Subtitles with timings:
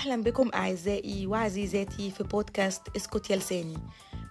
[0.00, 3.78] أهلا بكم أعزائي وعزيزاتي في بودكاست اسكت يا لساني.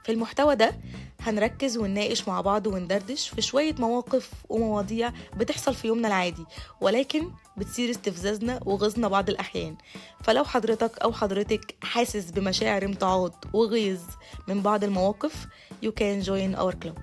[0.03, 0.79] في المحتوى ده
[1.19, 6.45] هنركز ونناقش مع بعض وندردش في شوية مواقف ومواضيع بتحصل في يومنا العادي
[6.81, 9.77] ولكن بتصير استفزازنا وغيظنا بعض الأحيان.
[10.23, 14.01] فلو حضرتك أو حضرتك حاسس بمشاعر امتعاض وغيظ
[14.47, 15.47] من بعض المواقف
[15.85, 16.99] you can join our club.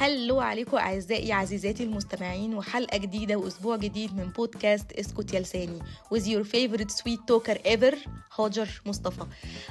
[0.00, 5.78] هلو عليكم أعزائي عزيزاتي المستمعين وحلقة جديدة وأسبوع جديد من بودكاست اسكت يا لساني
[6.14, 7.96] with your favorite sweet talker ever
[8.38, 9.26] هاجر مصطفى.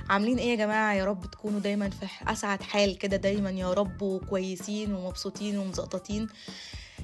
[0.09, 4.01] عاملين إيه يا جماعة؟ يا رب تكونوا دايما في أسعد حال كده دايما يا رب
[4.01, 6.27] وكويسين ومبسوطين ومزقططين.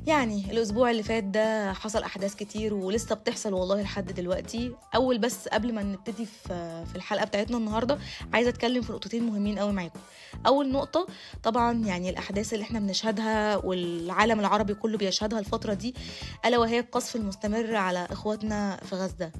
[0.07, 4.75] يعني الأسبوع اللي فات ده حصل أحداث كتير ولسه بتحصل والله لحد دلوقتي.
[4.95, 7.97] أول بس قبل ما نبتدي في الحلقة بتاعتنا النهارده
[8.33, 9.99] عايزة أتكلم في نقطتين مهمين قوي معاكم.
[10.47, 11.07] أول نقطة
[11.43, 15.95] طبعا يعني الأحداث اللي إحنا بنشهدها والعالم العربي كله بيشهدها الفترة دي
[16.45, 19.31] ألا وهي القصف المستمر على إخواتنا في غزة.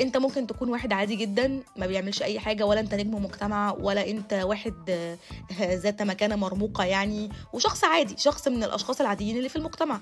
[0.00, 4.10] انت ممكن تكون واحد عادي جدا ما بيعملش أي حاجة ولا انت نجم مجتمع ولا
[4.10, 4.90] انت واحد
[5.84, 7.30] ذات مكانة مرموقة يعني.
[7.52, 10.00] وشخص عادي شخص من الأشخاص العاديين اللي في المجتمع.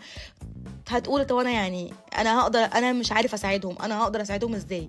[0.88, 4.88] هتقول طب أنا يعني أنا هقدر أنا مش عارف أساعدهم أنا هقدر أساعدهم إزاي؟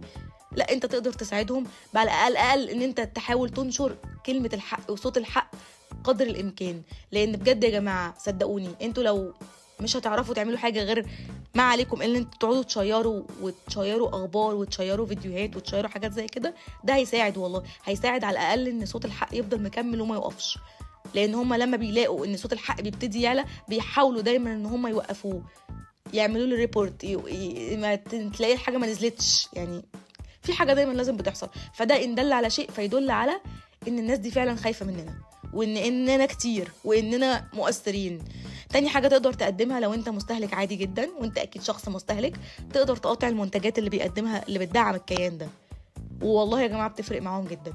[0.55, 5.51] لا أنت تقدر تساعدهم على الأقل أقل إن أنت تحاول تنشر كلمة الحق وصوت الحق
[6.03, 6.81] قدر الإمكان.
[7.11, 9.33] لأن بجد يا جماعة صدقوني أنتوا لو
[9.79, 11.05] مش هتعرفوا تعملوا حاجة غير
[11.55, 16.95] ما عليكم ان إنتوا تقعدوا تشيروا وتشيروا أخبار وتشيروا فيديوهات وتشيروا حاجات زي كده ده
[16.95, 17.63] هيساعد والله.
[17.85, 20.57] هيساعد على الأقل إن صوت الحق يفضل مكمل وما يقفش.
[21.15, 25.43] لأن هم لما بيلاقوا إن صوت الحق بيبتدي يعلى بيحاولوا دايما إن هم يوقفوه.
[26.13, 27.05] يعملوا له ريبورت
[27.77, 27.95] ما
[28.37, 29.47] تلاقي الحاجة ما نزلتش.
[29.53, 29.81] يعني
[30.41, 31.49] في حاجة دايما لازم بتحصل.
[31.73, 33.41] فده إن دل على شيء فيدل على
[33.87, 35.13] إن الناس دي فعلا خايفة مننا.
[35.53, 38.19] وإن إننا كتير وإننا مؤثرين.
[38.69, 42.39] تاني حاجة تقدر تقدمها لو انت مستهلك عادي جدا وانت أكيد شخص مستهلك
[42.73, 45.47] تقدر تقاطع المنتجات اللي بيقدمها اللي بتدعم الكيان ده.
[46.21, 47.73] والله يا جماعة بتفرق معاهم جدا.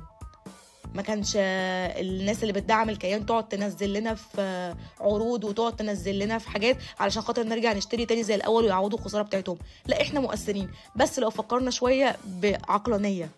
[0.95, 6.49] ما كانش الناس اللي بتدعم الكيان تقعد تنزل لنا في عروض وتقعد تنزل لنا في
[6.49, 9.59] حاجات علشان خاطر نرجع نشتري تاني زي الأول ويعوضوا الخسارة بتاعتهم.
[9.87, 10.71] لا إحنا مؤثرين.
[10.97, 13.29] بس لو فكرنا شوية بعقلانية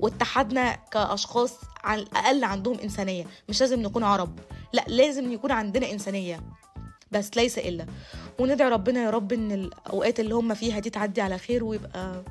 [0.00, 1.52] واتحدنا كأشخاص
[1.84, 4.38] على الاقل عندهم إنسانية مش لازم نكون عرب.
[4.72, 6.40] لا لازم يكون عندنا إنسانية.
[7.12, 7.86] بس ليس إلا.
[8.38, 12.22] وندعي ربنا يا رب إن الأوقات اللي هم فيها دي تعدي على خير ويبقى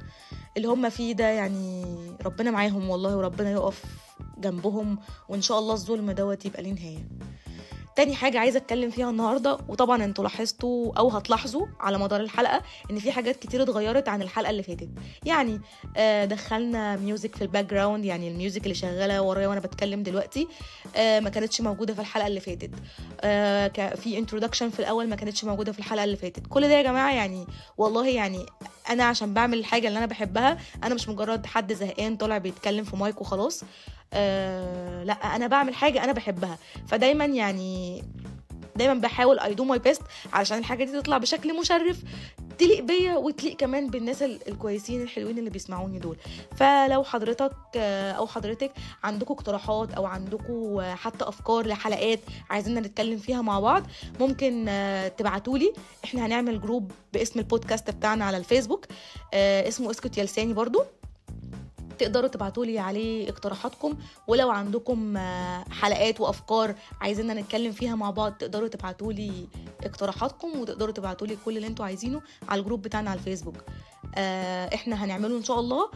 [0.58, 1.86] اللي هم فيه ده يعني
[2.26, 3.84] ربنا معاهم والله وربنا يقف
[4.38, 4.98] جنبهم
[5.30, 7.08] وإن شاء الله الظلم دوت يبقى ليه نهاية.
[7.98, 13.00] تاني حاجة عايزة أتكلم فيها النهاردة وطبعا أنتوا لاحظتوا أو هتلاحظوا على مدار الحلقة إن
[13.00, 14.90] في حاجات كتير اتغيرت عن الحلقة اللي فاتت.
[15.26, 15.62] يعني
[15.98, 20.48] آه دخلنا music في ال background يعني ال music اللي شغالة ورايا وأنا بتكلم دلوقتي
[20.96, 22.72] آه ما كانتش موجودة في الحلقة اللي فاتت.
[23.22, 26.48] آه في introduction في الأول ما كانتش موجودة في الحلقة اللي فاتت.
[26.48, 27.48] كل ده يا جماعة يعني
[27.78, 28.46] والله يعني
[28.90, 32.96] أنا عشان بعمل الحاجة اللي أنا بحبها أنا مش مجرد حد زهقان طالع بيتكلم في
[32.96, 33.64] مايك وخلاص.
[34.14, 36.58] آه لا أنا بعمل حاجة أنا بحبها.
[36.88, 38.04] فدايما يعني
[38.76, 40.02] دايما بحاول I do my best
[40.34, 41.98] علشان الحاجة دي تطلع بشكل مشرف
[42.58, 46.18] تليق بيا وتليق كمان بالناس الكويسين الحلوين اللي بيسمعوني دول.
[46.56, 47.54] فلو حضرتك
[48.18, 48.72] أو حضرتك
[49.04, 52.20] عندكم اقتراحات أو عندكم حتى أفكار لحلقات
[52.50, 53.84] عايزين نتكلم فيها مع بعض
[54.20, 54.66] ممكن
[55.18, 55.74] تبعتولي.
[56.06, 58.86] إحنا هنعمل group باسم البودكاست بتاعنا على الفيسبوك
[59.34, 60.84] اسمه اسكت يا لساني برضو.
[61.98, 63.98] تقدروا تبعتوا لي عليه اقتراحاتكم
[64.28, 65.18] ولو عندكم
[65.72, 69.48] حلقات وأفكار عايزيننا نتكلم فيها مع بعض تقدروا تبعتوا لي
[69.84, 73.56] اقتراحاتكم وتقدروا تبعتوا لي كل اللي أنتوا عايزينه على ال group بتاعنا على الفيسبوك.
[74.74, 75.90] إحنا هنعمله إن شاء الله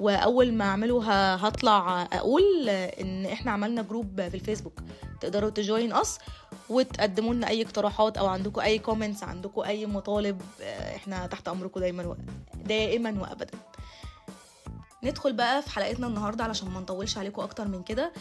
[0.00, 4.80] وأول ما أعمله هطلع أقول إن إحنا عملنا group في الفيسبوك
[5.20, 6.18] تقدروا تجوين أس
[6.70, 10.40] وتقدموا لنا أي اقتراحات أو عندكم أي كومنتس عندكم أي مطالب
[10.96, 12.16] إحنا تحت أمركم دايما و...
[12.66, 13.58] دائما وابدا.
[15.06, 18.12] ندخل بقى في حلقتنا النهارده علشان ما نطولش عليكم أكتر من كده.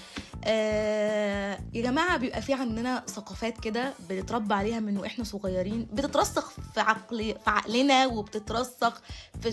[0.45, 6.79] آه يا جماعة بيبقى في عندنا ثقافات كده بنتربى عليها من وإحنا صغيرين بتترسخ في
[6.79, 9.01] عقل في عقلنا وبتترسخ
[9.41, 9.51] في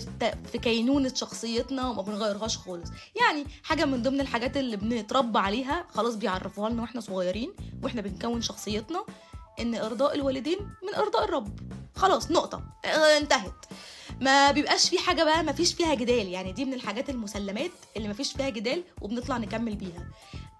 [0.51, 2.89] في كينونة شخصيتنا وما بنغيرهاش خالص.
[3.21, 7.53] يعني حاجة من ضمن الحاجات اللي بنتربى عليها خلاص بيعرفوها لنا وإحنا صغيرين
[7.83, 9.03] وإحنا بنكون شخصيتنا
[9.59, 11.59] إن إرضاء الوالدين من إرضاء الرب.
[11.95, 12.63] خلاص نقطة.
[13.17, 13.65] انتهت.
[14.21, 16.27] ما بيبقاش في حاجة بقى ما فيش فيها جدال.
[16.27, 20.07] يعني دي من الحاجات المسلمات اللي ما فيش فيها جدال وبنطلع نكمل بيها.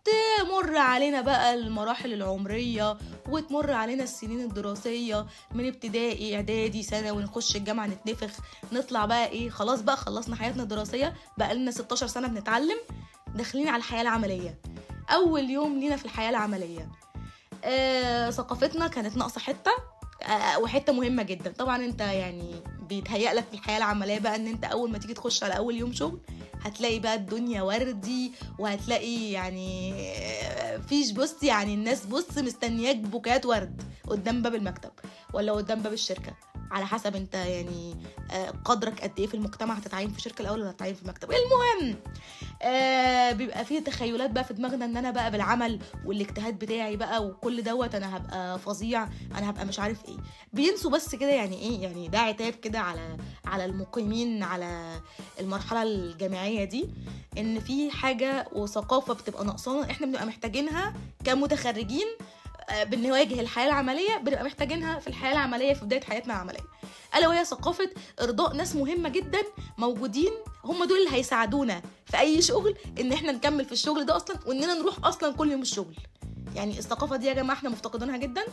[0.05, 2.97] تمر علينا بقى المراحل العمرية
[3.29, 5.25] وتمر علينا السنين الدراسية.
[5.51, 8.39] من ابتدائي إعدادي ثانوي نخش الجامعة نتنفخ.
[8.73, 11.13] نطلع بقى إيه خلاص بقى خلصنا حياتنا الدراسية.
[11.37, 12.77] بقى لنا 16 سنة بنتعلم
[13.35, 14.57] داخلين على الحياة العملية.
[15.09, 16.91] أول يوم لينا في الحياة العملية.
[17.63, 19.71] آه ثقافتنا كانت ناقصة حتة.
[19.71, 19.92] آه
[20.61, 21.51] وحتة مهمة جدا.
[21.51, 22.55] طبعا أنت يعني
[22.89, 25.93] بيتهيأ لك في الحياة العملية بقى إن أنت أول ما تيجي تخش على أول يوم
[25.93, 26.19] شغل
[26.61, 33.81] هتلاقي بقى الدنيا وردي وهتلاقي يعني آه، فيش بص يعني الناس بص مستنياك بوكات ورد
[34.07, 34.91] قدام باب المكتب
[35.33, 36.33] ولا قدام باب الشركة.
[36.71, 37.95] على حسب أنت يعني
[38.31, 41.29] آه، قدرك قد إيه في المجتمع هتتعين في شركة الأول ولا هتتعين في المكتب.
[41.31, 41.95] المهم
[42.63, 47.63] آه بيبقى فيه تخيلات بقى في دماغنا إن أنا بقى بالعمل والاجتهاد بتاعي بقى وكل
[47.63, 49.07] دوت أنا هبقى فظيع
[49.37, 50.17] أنا هبقى مش عارف إيه.
[50.53, 54.99] بينسوا بس كده يعني إيه يعني ده عتاب كده على على المقيمين على
[55.39, 56.89] المرحلة الجامعية دي
[57.37, 60.93] إن في حاجة وثقافة بتبقى ناقصانا إحنا بنبقى محتاجينها
[61.25, 62.07] كمتخرجين
[62.69, 66.59] آه، بنواجه الحياة العملية بنبقى محتاجينها في الحياة العملية في بداية حياتنا العملية.
[67.15, 67.89] ألا وهي ثقافة
[68.21, 69.39] إرضاء ناس مهمة جدا
[69.77, 70.31] موجودين
[70.65, 71.81] هم دول اللي هيساعدونا
[72.13, 75.61] في أي شغل إن إحنا نكمل في الشغل ده أصلا وإننا نروح أصلا كل يوم
[75.61, 75.95] الشغل.
[76.55, 78.43] يعني الثقافة دي يا جماعة إحنا مفتقدينها جدا.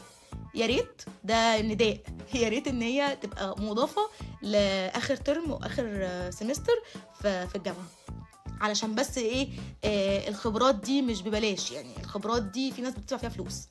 [0.54, 1.98] يا ريت ده نداء.
[2.34, 4.02] يا ريت إن هي تبقى مضافة
[4.42, 6.72] لآخر ترم وآخر سمستر
[7.22, 7.84] في الجامعة.
[8.60, 9.48] علشان بس إيه
[9.84, 11.70] آه الخبرات دي مش ببلاش.
[11.72, 13.68] يعني الخبرات دي في ناس بتدفع فيها فلوس.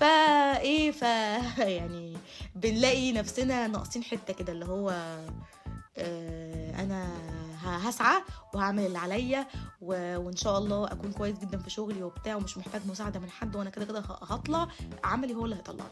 [0.00, 0.06] فا
[0.60, 1.02] إيه ف
[1.78, 2.16] يعني
[2.54, 4.90] بنلاقي نفسنا ناقصين حتة كده اللي هو
[5.98, 7.35] آه أنا
[7.66, 8.22] هسعى
[8.54, 9.46] وهعمل اللي عليا
[9.80, 13.56] و- وإن شاء الله أكون كويس جدا في شغلي وبتاع ومش محتاج مساعدة من حد
[13.56, 14.68] وأنا كده كده هطلع
[15.04, 15.90] عملي هو اللي هيطلعني.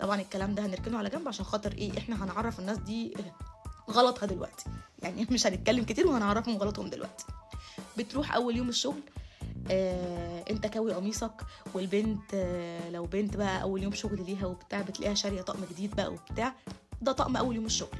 [0.00, 3.14] طبعا الكلام ده هنركنه على جنب عشان خاطر إيه إحنا هنعرف الناس دي
[3.90, 4.64] غلطها دلوقتي.
[5.02, 7.24] يعني مش هنتكلم كتير وهنعرفهم غلطهم دلوقتي.
[7.98, 9.00] بتروح أول يوم الشغل
[9.70, 11.32] آه، أنت كاوي قميصك
[11.74, 16.12] والبنت آه، لو بنت بقى أول يوم شغل ليها وبتاع بتلاقيها شارية طقم جديد بقى
[16.12, 16.52] وبتاع
[17.02, 17.98] ده طقم أول يوم الشغل.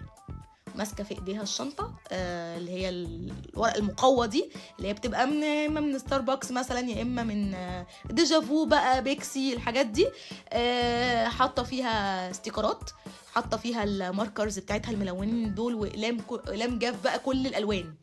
[0.75, 5.67] ماسكة في إيديها الشنطة آه، اللي هي الورق المقوى دي اللي هي بتبقى من يا
[5.67, 10.07] اما من ستاربكس مثلا يا إما من آه، Deja Vu بقى بيكسي الحاجات دي
[10.53, 12.91] آه، حاطة فيها استيكرات
[13.35, 17.95] حاطة فيها ال markers بتاعتها الملونين دول وإقلام إقلام جاف بقى كل الألوان.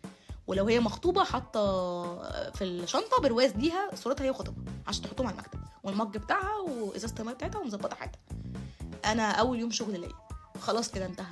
[0.47, 1.61] ولو هي مخطوبة حاطة
[2.51, 5.59] في الشنطة برواز ليها صورتها هي وخطيبها عشان تحطهم على المكتب.
[5.83, 8.19] وال mug بتاعها وإزازة المية بتاعتها ومظبطة حياتها.
[9.05, 10.13] أنا أول يوم شغل ليا.
[10.61, 11.25] خلاص كده انتهى.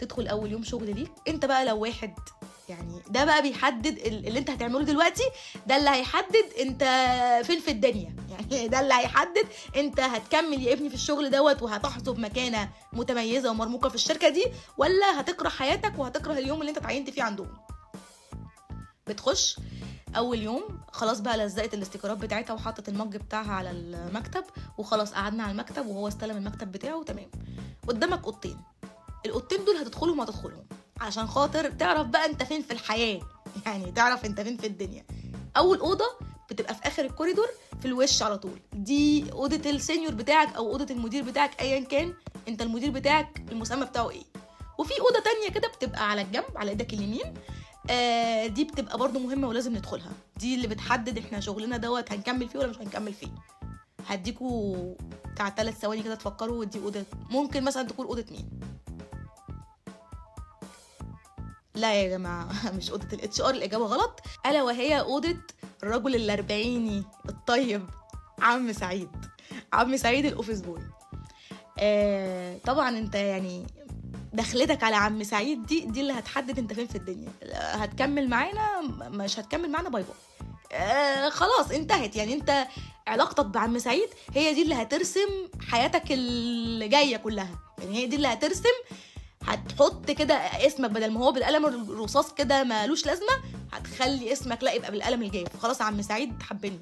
[0.00, 2.14] تدخل أول يوم شغل ليك أنت بقى لو واحد
[2.68, 5.22] يعني ده بقى بيحدد ال- اللي أنت هتعمله دلوقتي
[5.66, 6.82] ده اللي هيحدد أنت
[7.46, 8.16] فين في الدنيا.
[8.30, 13.88] يعني ده اللي هيحدد أنت هتكمل يا ابني في الشغل دوت وهتحظى بمكانه متميزة ومرموقة
[13.88, 14.44] في الشركة دي
[14.78, 17.48] ولا هتكره حياتك وهتكره اليوم اللي أنت اتعينت فيه عندهم.
[19.06, 19.56] بتخش
[20.16, 20.62] أول يوم
[20.92, 24.44] خلاص بقى لزقت الاستيكرات بتاعتها وحطت المج بتاعها على المكتب
[24.78, 27.30] وخلاص قعدنا على المكتب وهو استلم المكتب بتاعه تمام.
[27.88, 28.56] قدامك أوضتين.
[29.26, 30.64] الاوضتين دول هتدخلهم وهتدخلهم.
[31.00, 33.20] عشان خاطر تعرف بقى انت فين في الحياة.
[33.66, 35.04] يعني تعرف انت فين في الدنيا.
[35.56, 36.04] أول أوضة
[36.50, 37.46] بتبقى في آخر الكوريدور
[37.80, 38.58] في الوش على طول.
[38.72, 42.14] دي أوضة السينيور بتاعك أو أوضة المدير بتاعك ايا كان
[42.48, 44.22] أنت المدير بتاعك المسمى بتاعه إيه.
[44.78, 47.34] وفي أوضة تانية كده بتبقى على الجنب على إيدك اليمين.
[47.90, 50.12] آه دي بتبقى برضو مهمة ولازم ندخلها.
[50.36, 53.28] دي اللي بتحدد إحنا شغلنا دوت هنكمل فيه ولا مش هنكمل فيه.
[54.06, 54.94] هديكوا
[55.32, 57.04] بتاع ثلاث ثواني كده تفكروا ودي أوضة.
[57.30, 58.59] ممكن مثلا تكون أوضة مين؟
[61.80, 64.20] لا يا جماعة مش اوضه ال HR الإجابة غلط.
[64.46, 65.36] ألا وهي اوضه
[65.82, 67.86] الرجل الأربعيني الطيب
[68.38, 69.10] عم سعيد.
[69.72, 70.80] عم سعيد ال office boy
[71.78, 73.66] آه طبعا أنت يعني
[74.32, 77.28] دخلتك على عم سعيد دي دي اللي هتحدد أنت فين في الدنيا.
[77.54, 80.48] هتكمل معانا؟ مش هتكمل معانا bye bye.
[80.80, 82.16] آه خلاص انتهت.
[82.16, 82.66] يعني أنت
[83.06, 85.28] علاقتك بعم سعيد هي دي اللي هترسم
[85.68, 87.58] حياتك اللي جاية كلها.
[87.78, 88.74] يعني هي دي اللي هترسم
[89.42, 93.32] هتحط كده اسمك بدل ما هو بالقلم الرصاص كده مالوش لازمة
[93.72, 95.56] هتخلي اسمك لا يبقى بالقلم الجاف.
[95.56, 96.80] خلاص عم سعيد حبني.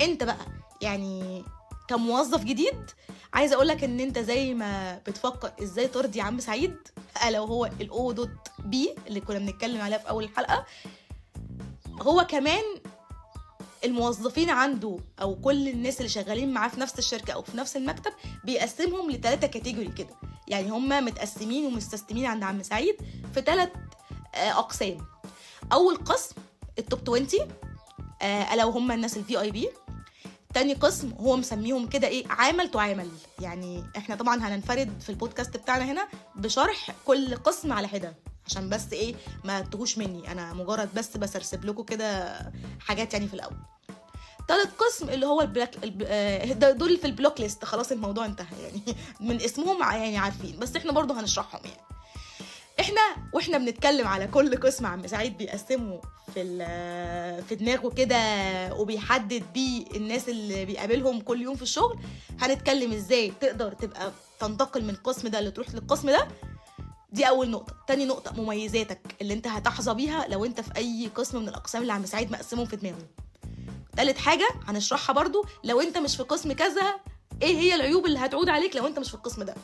[0.00, 0.36] انت بقى
[0.82, 1.44] يعني
[1.88, 2.90] كموظف جديد
[3.32, 6.76] عايزه أقول لك إن أنت زي ما بتفكر إزاي ترضي عم سعيد
[7.26, 10.66] ألا وهو الاو دوت بي اللي كنا بنتكلم عليها في أول الحلقة.
[12.02, 12.62] هو كمان
[13.84, 18.12] الموظفين عنده أو كل الناس اللي شغالين معاه في نفس الشركة أو في نفس المكتب
[18.44, 20.14] بيقسمهم لثلاثه category كده.
[20.48, 22.96] يعني هم متقسمين ومستسلمين عند عم سعيد
[23.34, 23.68] في ثلاث
[24.34, 25.06] أقسام.
[25.72, 26.34] أول قسم
[26.78, 27.48] ال top 20
[28.22, 29.68] آه، ألا وهم الناس ال VIP
[30.54, 33.08] تاني قسم هو مسميهم كده إيه عامل تعامل
[33.40, 38.14] يعني إحنا طبعا هننفرد في البودكاست بتاعنا هنا بشرح كل قسم على حدة
[38.46, 40.32] عشان بس إيه ما تهوش مني.
[40.32, 42.38] أنا مجرد بس بسرسب لكم كده
[42.80, 43.56] حاجات يعني في الأول.
[44.48, 46.02] تالت قسم اللي هو ال black الب...
[46.06, 47.64] آه، دول في ال black list.
[47.64, 48.62] خلاص الموضوع انتهى.
[48.62, 48.82] يعني
[49.20, 50.58] من اسمهم يعني عارفين.
[50.58, 51.80] بس إحنا برضو هنشرحهم يعني.
[52.80, 53.00] إحنا
[53.32, 56.00] وإحنا بنتكلم على كل قسم عم سعيد بيقسمه
[56.34, 56.44] في
[57.48, 58.18] في دماغه كده
[58.74, 61.98] وبيحدد بيه الناس اللي بيقابلهم كل يوم في الشغل
[62.40, 66.28] هنتكلم إزاي تقدر تبقى تنتقل من القسم ده اللي تروح للقسم ده؟
[67.12, 67.74] دي أول نقطة.
[67.86, 71.92] تاني نقطة مميزاتك اللي انت هتحظى بيها لو انت في أي قسم من الأقسام اللي
[71.92, 73.06] عم سعيد مقسمهم في دماغه.
[73.96, 75.44] تالت حاجة هنشرحها برضو.
[75.64, 76.94] لو انت مش في قسم كذا
[77.42, 79.54] إيه هي العيوب اللي هتعود عليك لو انت مش في القسم ده؟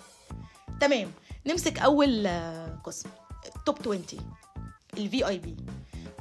[0.81, 1.13] تمام.
[1.47, 3.09] نمسك أول آه، قسم
[3.67, 4.05] top 20
[4.99, 5.57] ال VIP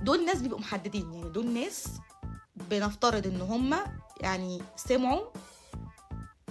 [0.02, 1.14] دول ناس بيبقوا محددين.
[1.14, 1.86] يعني دول ناس
[2.56, 3.76] بنفترض إن هم
[4.22, 5.26] يعني سمعوا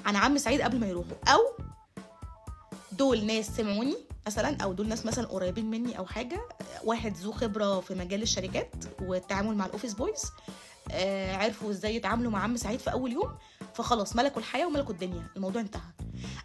[0.07, 1.17] عن عم سعيد قبل ما يروحوا.
[1.29, 1.41] أو
[2.93, 3.97] دول ناس سمعوني
[4.27, 6.41] مثلا أو دول ناس مثلا قريبين مني أو حاجة.
[6.85, 10.23] واحد ذو خبرة في مجال الشركات والتعامل مع ال office boys
[11.37, 13.35] عرفوا إزاي يتعاملوا مع عم سعيد في اول يوم
[13.75, 15.80] فخلاص ملكوا الحياة وملكوا الدنيا الموضوع انتهى.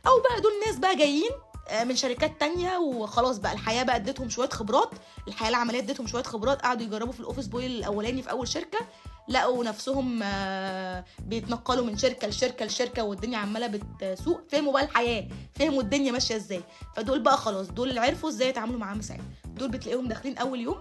[0.08, 1.32] أو بقى دول ناس بقى جايين
[1.70, 4.90] آه، من شركات تانية وخلاص بقى الحياة بقى اديتهم شوية خبرات
[5.28, 8.80] الحياة العملية اديتهم شوية خبرات قعدوا يجربوا في ال office boy الاولاني في اول شركة
[9.30, 15.82] لقوا نفسهم آه، بيتنقلوا من شركة لشركة لشركة والدنيا عمالة بتسوق فهموا بقى الحياة فهموا
[15.82, 16.62] الدنيا ماشية إزاي.
[16.96, 19.24] فدول بقى خلاص دول اللي عرفوا إزاي يتعاملوا مع عم سعيد.
[19.46, 20.76] دول بتلاقيهم داخلين اول يوم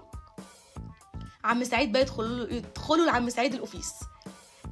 [1.45, 3.91] عم سعيد بقى يدخلوا يدخلوا لعم سعيد الأوفيس.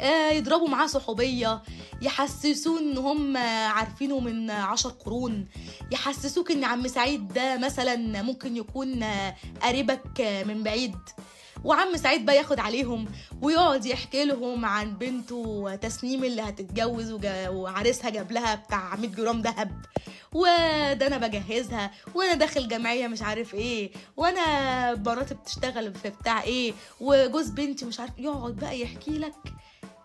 [0.01, 1.63] آه، يضربوا معاه صحوبية
[2.03, 3.37] يحسسوه إن هم
[3.67, 5.49] عارفينه من عشر قرون
[5.93, 9.05] يحسسوك إن عم سعيد ده مثلا ممكن يكون
[9.63, 10.97] قريبك من بعيد.
[11.65, 13.09] وعم سعيد بقى ياخد عليهم
[13.43, 17.17] ويقعد يحكي لهم عن بنته تسنيم اللي هتتجوز
[17.49, 19.83] وعريسها جاب لها بتاع 100 جرام ذهب.
[20.33, 26.73] وده أنا بجهزها وأنا داخل جمعية مش عارف إيه وأنا مراتي بتشتغل في بتاع إيه
[27.01, 29.35] وجوز بنتي مش عارف يقعد بقى يحكي لك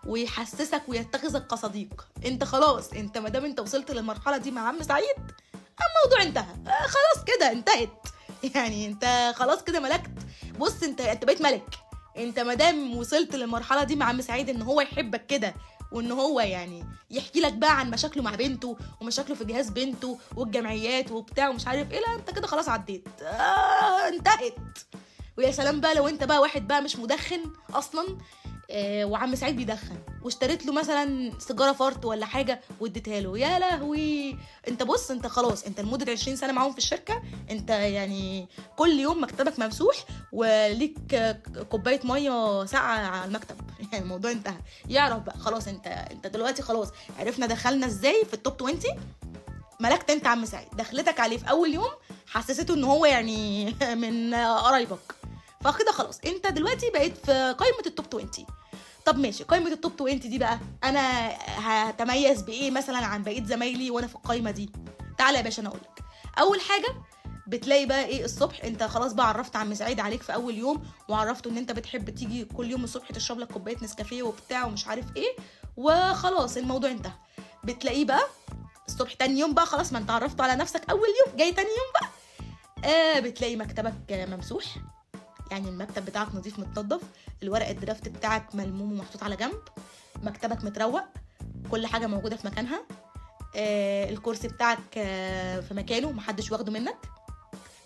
[0.08, 2.08] ويحسسك ويتخذك كصديق.
[2.26, 5.16] أنت خلاص أنت ما دام أنت وصلت للمرحلة دي مع عم سعيد
[5.56, 6.56] الموضوع انتهى.
[6.68, 8.08] آه خلاص كده انتهت.
[8.56, 10.12] يعني أنت خلاص كده ملكت.
[10.60, 11.64] بص انت انت بقيت ملك.
[12.18, 15.54] انت ما دام وصلت للمرحلة دي مع عم سعيد إن هو يحبك كده
[15.92, 21.12] وإن هو يعني يحكي لك بقى عن مشاكله مع بنته ومشاكله في جهاز بنته والجمعيات
[21.12, 23.08] وبتاع ومش عارف إيه لا أنت كده خلاص عديت.
[23.22, 24.56] آه انتهت.
[25.38, 27.40] ويا سلام بقى لو أنت بقى واحد بقى مش مدخن
[27.74, 28.18] أصلا
[28.74, 29.98] وعم سعيد بيدخن.
[30.24, 33.38] واشتريت له مثلا سيجارة فرط ولا حاجة واديتها له.
[33.40, 34.38] يا لهوي.
[34.68, 37.22] انت بص انت خلاص انت لمدة 20 سنة معاهم في الشركة.
[37.52, 39.96] انت يعني كل يوم مكتبك ممسوح
[40.32, 41.32] وليك آه،
[41.70, 43.56] كوباية مية ساقعة على المكتب.
[43.92, 44.58] يعني الموضوع انتهى.
[44.90, 48.80] يعرف بقى خلاص انت انت دلوقتي خلاص عرفنا دخلنا إزاي في ال top 20
[49.80, 50.68] ملكت انت عم سعيد.
[50.74, 51.90] دخلتك عليه في أول يوم
[52.28, 53.66] حسسته إن هو يعني
[54.02, 55.16] من قرايبك.
[55.64, 56.20] فكده خلاص.
[56.26, 58.30] انت دلوقتي بقيت في قائمة ال top 20
[59.06, 63.92] طب ماشي قائمة ال top 20 دي بقى أنا هتميز بإيه مثلا عن بقية زمايلي
[63.92, 64.70] وأنا في القائمة دي؟
[65.18, 66.04] تعالى يا باشا أنا أقول لك
[66.40, 66.88] أول حاجة
[67.48, 71.50] بتلاقي بقى إيه الصبح أنت خلاص بقى عرفت عم سعيد عليك في أول يوم وعرفته
[71.50, 75.36] إن أنت بتحب تيجي كل يوم الصبح تشرب لك كوباية نسكافيه وبتاع ومش عارف إيه
[75.78, 77.12] وخلاص الموضوع انتهى.
[77.64, 78.28] بتلاقيه بقى
[78.88, 81.92] الصبح تاني يوم بقى خلاص ما أنت عرفته على نفسك أول يوم جاي تاني يوم
[81.94, 82.10] بقى.
[82.92, 84.64] آه بتلاقي مكتبك ممسوح.
[85.52, 87.02] يعني المكتب بتاعك نظيف متنضف
[87.44, 89.60] الورق الدرافت بتاعك ملموم ومحطوط على جنب
[90.24, 91.04] مكتبك متروق
[91.72, 92.86] كل حاجة موجودة في مكانها.
[93.56, 96.98] آه الكرسي بتاعك آه في مكانه محدش واخده منك.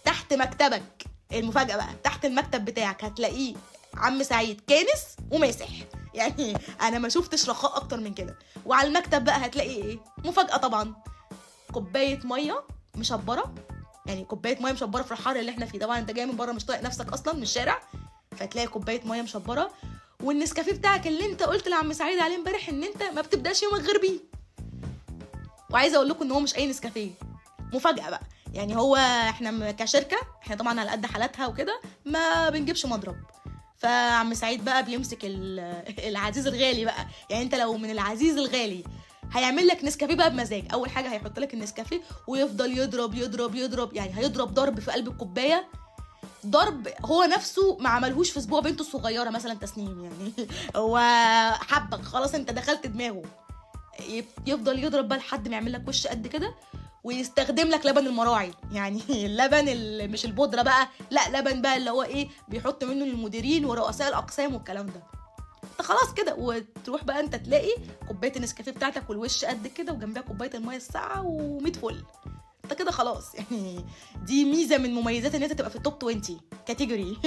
[0.05, 3.55] تحت مكتبك المفاجأة بقى تحت المكتب بتاعك هتلاقيه
[3.93, 5.69] عم سعيد كانس وماسح.
[6.13, 8.39] يعني أنا ما شفتش رخاء أكتر من كده.
[8.65, 10.93] وعلى المكتب بقى هتلاقي إيه؟ مفاجأة طبعا.
[11.71, 12.63] كوباية مية
[12.95, 13.53] مشبرة.
[14.09, 16.65] يعني كوباية مية مشبرة في الحر اللي إحنا فيه طبعا انت جاي من بره مش
[16.65, 17.81] طايق نفسك أصلا من الشارع
[18.37, 19.71] فتلاقي كوباية مية مشبرة.
[20.23, 24.01] والنسكافيه بتاعك اللي انت قلت لعم سعيد عليه امبارح إن انت ما بتبدأش يومك غير
[24.01, 24.19] بيه.
[25.69, 27.11] وعايزه أقول لكم إن هو مش أي نسكافيه.
[27.73, 28.21] مفاجأة بقى.
[28.53, 28.95] يعني هو
[29.29, 33.15] إحنا كشركة إحنا طبعا على قد حالاتها وكده ما بنجيبش مضرب.
[33.77, 37.07] فعم سعيد بقى بيمسك ال- العزيز الغالي بقى.
[37.29, 38.83] يعني انت لو من العزيز الغالي
[39.33, 40.63] هيعمل لك نسكافيه بقى بمزاج.
[40.73, 43.93] أول حاجة هيحط لك النسكافيه ويفضل يضرب يضرب يضرب.
[43.93, 45.67] يعني هيضرب ضرب في قلب الكوباية.
[46.45, 50.33] ضرب هو نفسه ما عملهوش في أسبوع بنته الصغيرة مثلا تسنيم يعني.
[50.75, 50.97] هو
[51.61, 53.21] حبك خلاص أنت دخلت دماغه.
[54.09, 56.55] يف- يفضل يضرب بقى لحد ما يعمل لك وش قد كده
[57.03, 58.51] ويستخدم لك لبن المراعي.
[58.71, 63.65] يعني اللبن اللي مش البودرة بقى لا لبن بقى اللي هو إيه بيحط منه للمديرين
[63.65, 65.18] ورؤساء الأقسام والكلام ده.
[65.79, 66.35] انت خلاص كده.
[66.35, 67.71] وتروح بقى انت تلاقي
[68.07, 72.03] كوباية النسكافيه بتاعتك والوش قد كده وجنبها كوباية المية الساقعة و100 فل.
[72.71, 73.35] انت كده خلاص.
[73.35, 73.85] يعني
[74.25, 76.21] دي ميزة من مميزات إن انت تبقى في التوب 20
[76.67, 77.17] category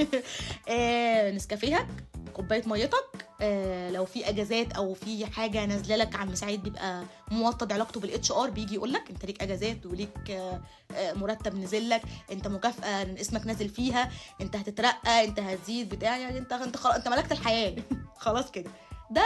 [0.69, 1.87] آه نسكافيهك
[2.33, 7.71] كوباية ميتك آه لو في أجازات أو في حاجة نازلة لك عم سعيد بيبقى موطد
[7.71, 12.01] علاقته بال HR بيجي يقول لك أنت ليك أجازات وليك آه آه مرتب نزل لك
[12.31, 17.07] أنت مكافأة اسمك نازل فيها أنت هتترقى أنت هتزيد بتاع يعني أنت أنت خلاص أنت
[17.07, 17.75] ملكت الحياة.
[18.17, 18.71] خلاص كده.
[19.11, 19.23] ده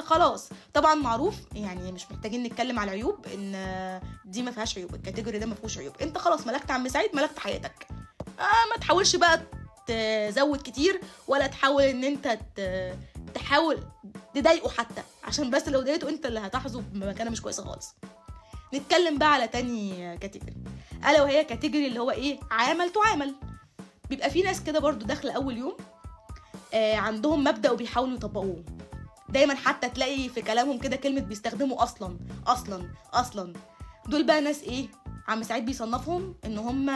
[0.00, 0.48] خلاص.
[0.74, 5.38] طبعا معروف يعني مش محتاجين نتكلم على العيوب إن دي ما فيهاش عيوب ال category
[5.38, 5.94] ده ما فيهوش عيوب.
[6.02, 7.86] أنت خلاص ملكت عم سعيد ملكت حياتك.
[8.38, 9.40] آه ما تحاولش بقى
[9.86, 12.38] تزود كتير ولا تحاول إن أنت
[13.34, 13.82] تحاول
[14.34, 15.02] تضايقه حتى.
[15.24, 17.94] عشان بس لو ضايقته أنت اللي هتحظى بمكانة مش كويسة خالص.
[18.74, 20.54] نتكلم بقى على تاني category
[21.08, 23.34] ألا وهي category اللي هو إيه؟ عامل تعامل
[24.10, 25.76] بيبقى في ناس كده برضو داخلة أول يوم
[26.74, 28.64] آه عندهم مبدأ وبيحاولوا يطبقوه.
[29.32, 33.52] دايما حتى تلاقي في كلامهم كده كلمة بيستخدموا أصلا أصلا أصلا.
[34.08, 34.86] دول بقى ناس إيه؟
[35.28, 36.86] عم سعيد بيصنفهم إن هم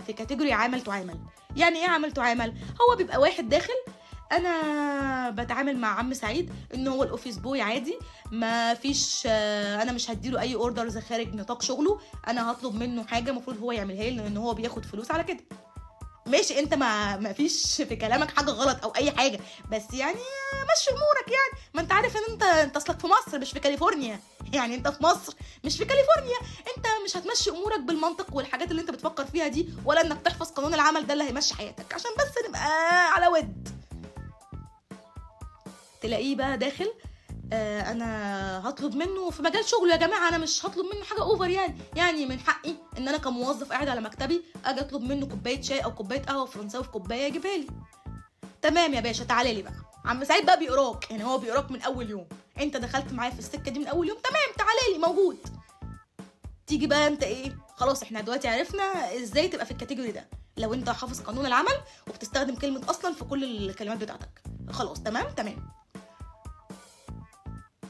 [0.00, 1.18] في category عامل تعامل
[1.56, 3.72] يعني إيه عامل تعامل هو بيبقى واحد داخل
[4.32, 7.98] أنا بتعامل مع عم سعيد إن هو ال office boy عادي
[8.32, 9.22] ما فيش
[9.82, 14.02] أنا مش هديله أي orders خارج نطاق شغله أنا هطلب منه حاجة المفروض هو يعملها
[14.04, 15.40] لي لأن هو بياخد فلوس على كده.
[16.26, 19.40] ماشي انت ما ما فيش في كلامك حاجة غلط أو أي حاجة
[19.72, 20.18] بس يعني
[20.76, 21.62] مشي أمورك يعني.
[21.74, 24.20] ما أنت عارف إن انت أنت أصلك في مصر مش في كاليفورنيا.
[24.54, 26.38] يعني أنت في مصر مش في كاليفورنيا.
[26.76, 30.74] أنت مش هتمشي أمورك بالمنطق والحاجات اللي أنت بتفكر فيها دي ولا إنك تحفظ قانون
[30.74, 31.94] العمل ده اللي هيمشي حياتك.
[31.94, 32.68] عشان بس نبقى
[33.12, 33.68] على ود.
[36.00, 36.92] تلاقيه بقى داخل
[37.52, 41.78] أنا هطلب منه في مجال شغله يا جماعة أنا مش هطلب منه حاجة over يعني.
[41.96, 45.94] يعني من حقي إن أنا كموظف قاعد على مكتبي أجي أطلب منه كوباية شاي أو
[45.94, 47.66] كوباية قهوة فرنساوي في كوباية يجيبها لي.
[48.62, 49.72] تمام يا باشا تعالى لي بقى.
[50.04, 52.26] عم سعيد بقى بيقراك يعني هو بيقراك من أول يوم.
[52.60, 55.36] أنت دخلت معايا في السكة دي من أول يوم؟ تمام تعالى لي موجود.
[56.66, 60.28] تيجي بقى أنت إيه؟ خلاص إحنا دلوقتي عرفنا إزاي تبقى في ال category ده.
[60.56, 61.76] لو أنت حافظ قانون العمل
[62.08, 64.42] وبتستخدم كلمة أصلا في كل الكلمات بتاعتك.
[64.70, 65.68] خلاص تمام؟ تمام.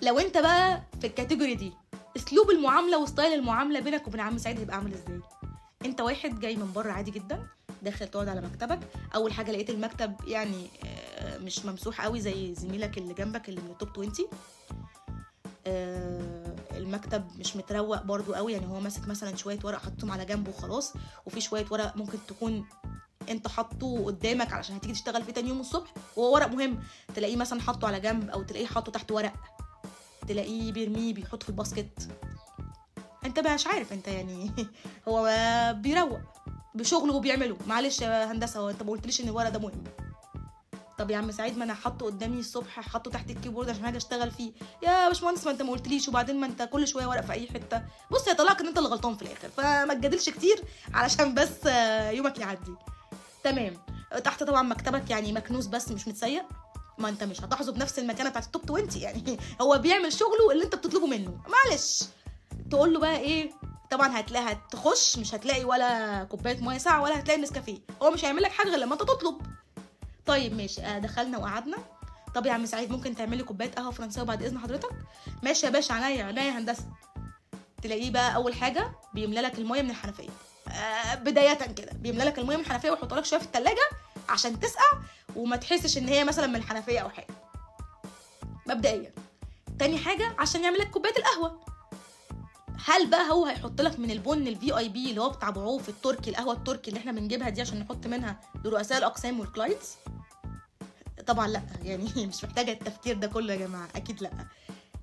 [0.03, 1.73] لو انت بقى في ال category دي
[2.17, 5.21] اسلوب المعاملة و style المعاملة بينك وبين عم سعيد هيبقى عامل إزاي؟
[5.85, 7.47] انت واحد جاي من بره عادي جدا
[7.83, 8.79] داخل تقعد على مكتبك
[9.15, 10.67] أول حاجة لقيت المكتب يعني
[11.41, 14.12] مش ممسوح قوي زي زميلك اللي جنبك اللي من ال top 20
[16.76, 20.92] المكتب مش متروق برضو قوي يعني هو ماسك مثلا شوية ورق حطهم على جنبه وخلاص
[21.27, 22.64] وفي شوية ورق ممكن تكون
[23.29, 26.79] انت حاطه قدامك علشان هتيجي تشتغل فيه تاني يوم الصبح وهو ورق مهم
[27.14, 29.33] تلاقيه مثلا حاطه على جنب أو تلاقيه حاطه تحت ورق.
[30.27, 32.09] تلاقيه بيرميه بيحطه في ال basket.
[33.25, 34.51] انت مش عارف انت يعني
[35.09, 35.31] هو
[35.79, 36.21] بيروق
[36.75, 39.85] بشغله وبيعمله معلش يا هندسة هو انت ما قلتليش إن الورق ده مهم.
[40.99, 44.31] طب يا عم سعيد ما أنا حاطه قدامي الصبح حاطه تحت الكيبورد عشان حاجة أشتغل
[44.31, 44.53] فيه.
[44.83, 46.09] يا باشمهندس ما أنت ما قلتليش.
[46.09, 47.83] وبعدين ما أنت كل شوية ورق في أي حتة.
[48.11, 49.49] بص هيطلعك إن أنت اللي غلطان في الآخر.
[49.49, 50.62] فما تجادلش كتير
[50.95, 51.67] علشان بس
[52.17, 52.75] يومك يعدي.
[53.45, 53.75] تمام.
[54.25, 56.45] تحت طبعا مكتبك يعني مكنوس بس مش متسيق.
[56.98, 60.74] ما انت مش هتحظه بنفس المكانة بتاعت التوب 20 يعني هو بيعمل شغله اللي انت
[60.74, 61.38] بتطلبه منه.
[61.48, 62.02] معلش.
[62.70, 63.50] تقول له بقى إيه
[63.90, 67.78] طبعا هتلاقي هتخش مش هتلاقي ولا كوباية مية ساعه ولا هتلاقي نسكافيه.
[68.02, 69.40] هو مش هيعمل لك حاجة غير لما انت تطلب.
[70.26, 71.76] طيب ماشي دخلنا وقعدنا.
[72.35, 74.90] طب يا عم سعيد ممكن تعملي كوباية قهوة فرنساوي بعد إذن حضرتك؟
[75.42, 76.85] ماشي يا باشا عينيا عينيا هندسة.
[77.82, 80.28] تلاقيه بقى أول حاجة بيملى لك المية من الحنفية.
[80.68, 83.88] آه بداية كده بيملى لك المية من الحنفية ويحط لك شوية في الثلاجه
[84.29, 84.99] عشان تسقع
[85.37, 87.27] وما تحسش إن هي مثلا من الحنفية أو حاجة.
[88.67, 89.12] مبدئيا.
[89.79, 91.61] تاني حاجة عشان يعمل لك كوباية القهوة.
[92.85, 96.31] هل بقى هو هيحط لك من البن ال VIP اللي هو بتاع أبو عوف التركي
[96.31, 99.96] القهوة التركي اللي إحنا بنجيبها دي عشان نحط منها لرؤساء الأقسام وال clients
[101.27, 101.62] طبعا لأ.
[101.83, 103.89] يعني مش محتاجة التفكير ده كله يا جماعة.
[103.97, 104.31] أكيد لأ.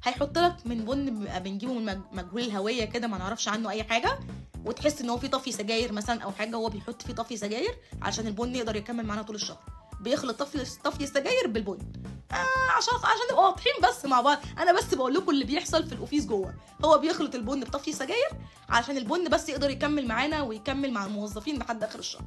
[0.03, 4.19] هيحط لك من بن بنجيبه من مجهول الهوية كده ما نعرفش عنه أي حاجة.
[4.65, 8.27] وتحس إن هو في طفي سجاير مثلا أو حاجة هو بيحط فيه طفي سجاير علشان
[8.27, 9.57] البن يقدر يكمل معانا طول الشهر.
[10.01, 11.77] بيخلط طفي طفي السجاير بالبن.
[12.31, 14.37] آه عشان عشان نبقى واضحين بس مع بعض.
[14.57, 16.53] أنا بس بقول لكم اللي بيحصل في الأوفيس جوه.
[16.85, 18.29] هو بيخلط البن بطفي سجاير
[18.69, 22.23] علشان البن بس يقدر يكمل معانا ويكمل مع الموظفين لحد آخر الشهر.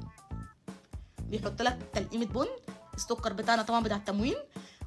[1.19, 2.47] بيحط لك تلقيمة بن
[2.95, 4.35] السكر بتاعنا طبعا بتاع التموين.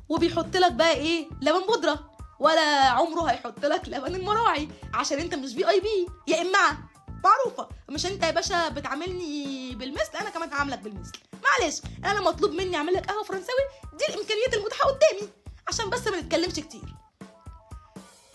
[0.08, 2.10] وبيحط لك بقى إيه؟ لبن بودرة.
[2.38, 4.68] ولا عمره هيحط لك لبن المراعي.
[4.94, 6.89] عشان أنت مش في اي بي يا إما
[7.24, 11.12] معروفه مش انت يا باشا بتعاملني بالمثل أنا كمان هعاملك بالمثل.
[11.44, 13.61] معلش أنا مطلوب مني اعمل لك قهوة فرنساوي
[13.98, 15.30] دي الامكانيات المتاحة قدامي
[15.68, 16.94] عشان بس ما نتكلمش كتير.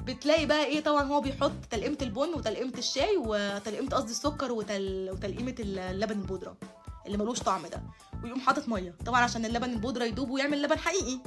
[0.04, 5.10] بتلاقي بقى إيه طبعا هو بيحط تلقيمة البن وتلقيمة الشاي وتلقيمة قصدي السكر وتل...
[5.12, 6.58] وتلقيمة اللبن البودرة
[7.06, 7.82] اللي ملوش طعم ده.
[8.24, 8.95] ويقوم حاطط مية.
[9.06, 11.19] طبعا عشان اللبن البودرة يدوب ويعمل لبن حقيقي.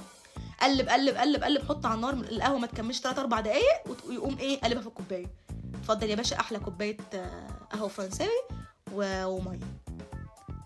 [0.63, 4.61] قلب قلب قلب قلب حط على النار القهوة ما تكملش 3 4 دقايق ويقوم إيه
[4.61, 5.27] قلبها في الكوباية.
[5.75, 6.97] اتفضل يا باشا أحلى كوباية
[7.73, 8.31] قهوة فرنساوي
[8.93, 9.61] ومية.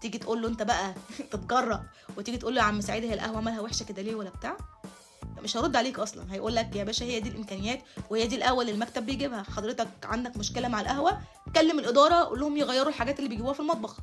[0.00, 0.94] تيجي تقول له أنت بقى
[1.32, 1.82] تتجرأ
[2.16, 4.56] وتيجي تقول له يا عم سعيد هي القهوة مالها وحشة كده ليه ولا بتاع؟
[5.42, 6.32] مش هرد عليك أصلا.
[6.34, 9.42] هيقول لك يا باشا هي دي الإمكانيات وهي دي القهوة اللي المكتب بيجيبها.
[9.42, 11.18] حضرتك عندك مشكلة مع القهوة؟
[11.56, 13.96] كلم الإدارة قول لهم يغيروا الحاجات اللي بيجيبوها في المطبخ.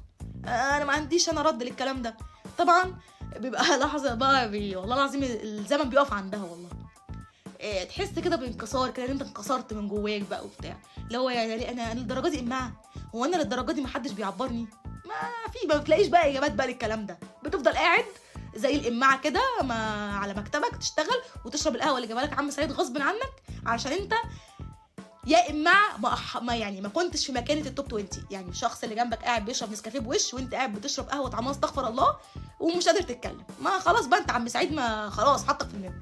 [0.45, 2.17] أنا ما عنديش أنا رد للكلام ده.
[2.57, 2.95] طبعا
[3.37, 4.75] بيبقى لحظة بقى بي...
[4.75, 6.68] والله العظيم الزمن بيقف عندها والله.
[7.89, 10.77] تحس كده بانكسار كده إن أنت انكسرت من جواك بقى وبتاع.
[11.07, 12.71] اللي هو يعني أنا للدرجة دي امعه
[13.15, 14.67] هو أنا للدرجة دي محدش بيعبرني؟
[15.05, 17.19] ما في ما بتلاقيش بقى إجابات بقى للكلام ده.
[17.43, 18.05] بتفضل قاعد
[18.55, 19.75] زي الامعه كده ما
[20.17, 23.33] على مكتبك تشتغل وتشرب القهوة اللي جابها لك عم سعيد غصب عنك
[23.65, 24.13] عشان أنت
[25.27, 26.37] يا امعه ما, أح...
[26.41, 29.99] ما يعني ما كنتش في مكانة التوب 20 يعني الشخص اللي جنبك قاعد بيشرب نسكافيه
[29.99, 32.15] بوش وأنت قاعد بتشرب قهوة طعمها استغفر الله
[32.59, 33.43] ومش قادر تتكلم.
[33.61, 36.01] ما خلاص بقى أنت عم سعيد ما خلاص حطك في المهم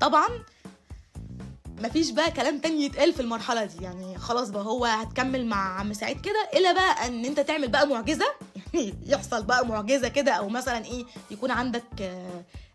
[0.00, 0.28] طبعا
[1.80, 3.84] مفيش بقى كلام تاني يتقال في المرحلة دي.
[3.84, 7.86] يعني خلاص بقى هو هتكمل مع عم سعيد كده إلا بقى إن أنت تعمل بقى
[7.86, 8.26] معجزة.
[8.56, 12.12] يعني يحصل بقى معجزة كده أو مثلا إيه يكون عندك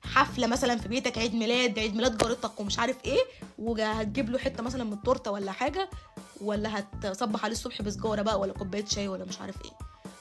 [0.04, 3.20] حفلة مثلا في بيتك عيد ميلاد عيد ميلاد جارتك ومش عارف إيه
[3.60, 5.90] وهتجيب له حتة مثلا من التورتة ولا حاجة
[6.42, 9.72] ولا هتصبح عليه الصبح بسجارة بقى ولا كوباية شاي ولا مش عارف إيه.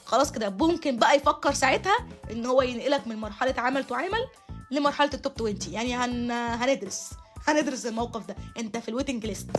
[0.05, 1.97] خلاص كده ممكن بقى يفكر ساعتها
[2.31, 4.25] إن هو ينقلك من مرحلة عامل تعامل
[4.71, 6.31] لمرحلة ال top 20 يعني هن...
[6.31, 7.09] هندرس.
[7.47, 8.35] هندرس الموقف ده.
[8.57, 9.49] أنت في ال waiting list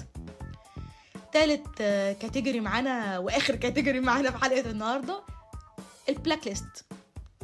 [1.33, 1.79] تالت
[2.23, 5.23] category معانا وآخر category معانا في حلقة النهارده.
[6.09, 6.85] ال black list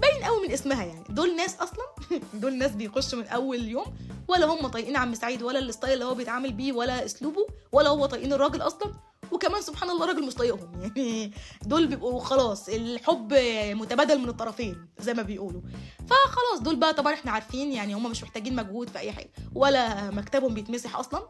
[0.00, 1.04] باين قوي من اسمها يعني.
[1.08, 1.84] دول ناس أصلا
[2.42, 3.84] دول ناس بيخشوا من أول يوم
[4.28, 7.88] ولا هم طايقين عم سعيد ولا ال style اللي هو بيتعامل بيه ولا أسلوبه ولا
[7.88, 8.92] هو طايقين الراجل أصلا.
[9.32, 10.80] وكمان سبحان الله راجل مش طايقهم.
[10.82, 11.32] يعني
[11.62, 13.34] دول بيبقوا خلاص الحب
[13.72, 15.60] متبادل من الطرفين زي ما بيقولوا.
[16.06, 19.30] فخلاص دول بقى طبعا إحنا عارفين يعني هم مش محتاجين مجهود في أي حاجة.
[19.54, 21.22] ولا مكتبهم بيتمسح أصلا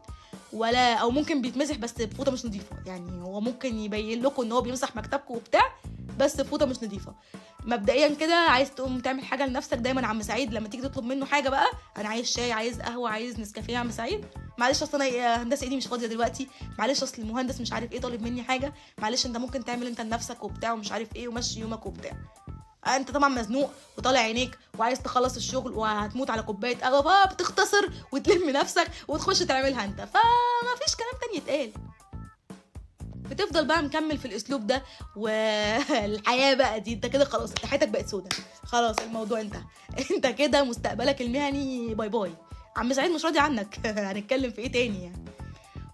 [0.53, 2.75] ولا أو ممكن بيتمسح بس بفوطه مش نظيفة.
[2.85, 5.73] يعني هو ممكن يبين لكم إن هو بيمسح مكتبكم وبتاع
[6.19, 7.13] بس بفوطه مش نظيفة.
[7.67, 10.53] مبدئيا كده عايز تقوم تعمل حاجة لنفسك دايما عم سعيد.
[10.53, 13.91] لما تيجي تطلب منه حاجة بقى أنا عايز شاي عايز قهوة عايز نسكافيه يا عم
[13.91, 14.25] سعيد.
[14.57, 16.47] معلش أصل أنا هندسة إيدي مش فاضية دلوقتي.
[16.79, 18.73] معلش أصل المهندس مش عارف إيه طالب مني حاجة.
[18.97, 22.11] معلش أنت ممكن تعمل أنت لنفسك وبتاع ومش عارف إيه ومشي يومك وبتاع.
[22.87, 28.87] أنت طبعا مزنوق وطالع عينيك وعايز تخلص الشغل وهتموت على كوباية قهوة فبتختصر وتلم نفسك
[29.07, 30.01] وتخش تعملها أنت.
[30.01, 31.86] فما فيش كلام تاني يتقال.
[33.37, 34.83] بتفضل بقى مكمل في الأسلوب ده
[35.15, 38.29] والحياة بقى دي انت كده خلاص حياتك بقت سودة.
[38.65, 39.61] خلاص الموضوع انتهى.
[40.15, 42.31] انت كده مستقبلك المهني باي باي.
[42.77, 43.79] عم سعيد مش راضي عنك.
[43.85, 45.25] هنتكلم في إيه تاني يعني؟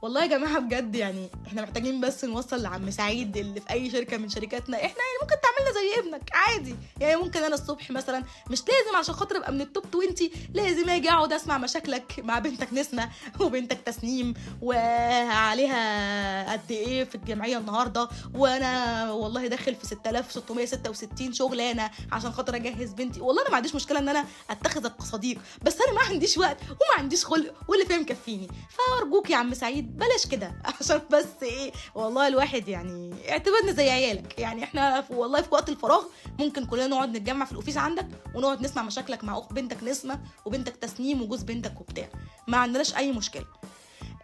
[0.04, 4.18] والله يا جماعة بجد يعني إحنا محتاجين بس نوصل لعم سعيد اللي في أي شركة
[4.18, 4.78] من شركاتنا.
[4.78, 6.76] إحنا يعني ممكن تعملنا زي ابنك عادي.
[7.00, 10.16] يعني ممكن أنا الصبح مثلا مش لازم عشان خاطر أبقى من التوب 20
[10.54, 17.58] لازم أجي أقعد أسمع مشاكلك مع بنتك نسمة وبنتك تسنيم وعليها قد إيه في الجمعية
[17.58, 18.10] النهارده.
[18.36, 23.22] وأنا والله داخل في 6666 شغلانه عشان خاطر أجهز بنتي.
[23.22, 26.98] والله أنا ما عنديش مشكلة إن أنا اتخذك كصديق بس أنا ما عنديش وقت وما
[27.00, 28.48] عنديش خلق واللي فيه مكفيني.
[28.70, 34.40] فأرجوك يا عم سعيد بلاش كده عشان بس إيه والله الواحد يعني اعتبرنا زي عيالك.
[34.40, 36.04] يعني إحنا في والله في وقت الفراغ
[36.40, 40.20] ممكن كلنا نقعد نتجمع في ال office عندك ونقعد نسمع مشاكلك مع اخت بنتك نسمة
[40.46, 42.10] وبنتك تسنيم وجوز بنتك وبتاع.
[42.48, 43.46] ما عندناش أي مشكلة.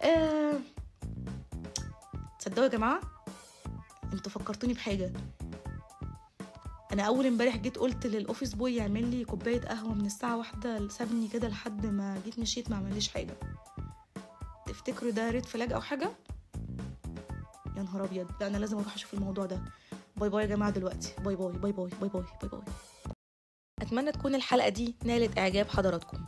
[0.02, 0.54] أه...
[2.40, 3.02] تصدقوا يا جماعة؟
[4.14, 5.14] أنتوا فكرتوني بحاجة.
[6.94, 10.88] أنا أول امبارح جيت قلت لل office boy يعمل لي كوباية قهوة من الساعة واحدة
[10.88, 13.34] سابني كده لحد ما جيت مشيت ما عمليش حاجة.
[14.70, 16.12] تفتكروا ده red flag أو حاجة؟
[17.78, 18.28] يا نهار أبيض.
[18.42, 19.62] لا أنا لازم أروح أشوف الموضوع ده.
[20.18, 21.14] bye bye يا جماعة دلوقتي.
[21.24, 22.62] bye bye bye bye bye bye bye bye.
[23.82, 26.26] أتمنى تكون الحلقة دي نالت إعجاب حضراتكم.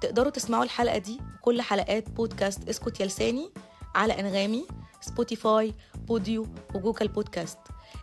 [0.00, 3.50] تقدروا تسمعوا الحلقة دي وكل حلقات بودكاست اسكت يا لساني
[3.94, 4.66] على أنغامي
[5.00, 7.58] سبوتيفاي بوديو وجوجل بودكاست.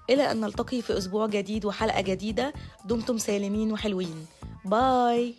[0.09, 2.53] إلى أن نلتقي في أسبوع جديد وحلقة جديدة
[2.85, 4.25] دمتم سالمين وحلوين.
[4.65, 5.36] bye.